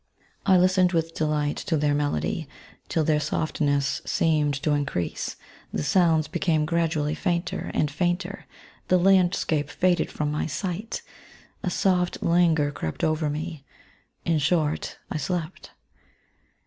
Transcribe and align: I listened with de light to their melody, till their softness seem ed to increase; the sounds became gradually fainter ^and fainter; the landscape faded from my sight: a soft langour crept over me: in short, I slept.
I 0.47 0.57
listened 0.57 0.93
with 0.93 1.13
de 1.13 1.27
light 1.27 1.57
to 1.57 1.77
their 1.77 1.93
melody, 1.93 2.47
till 2.89 3.03
their 3.03 3.19
softness 3.19 4.01
seem 4.03 4.47
ed 4.47 4.55
to 4.65 4.71
increase; 4.71 5.35
the 5.71 5.83
sounds 5.83 6.27
became 6.27 6.65
gradually 6.65 7.13
fainter 7.13 7.69
^and 7.75 7.87
fainter; 7.91 8.47
the 8.87 8.97
landscape 8.97 9.69
faded 9.69 10.09
from 10.11 10.31
my 10.31 10.47
sight: 10.47 11.03
a 11.61 11.69
soft 11.69 12.23
langour 12.23 12.71
crept 12.71 13.03
over 13.03 13.29
me: 13.29 13.63
in 14.25 14.39
short, 14.39 14.97
I 15.11 15.17
slept. 15.17 15.69